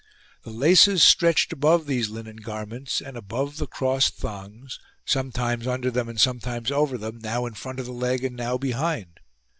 [0.41, 6.09] The laces stretched above these linen garments and above the crossed thongs, sometimes under them
[6.09, 9.19] and sometimes over them, now in front of the leg and now behind.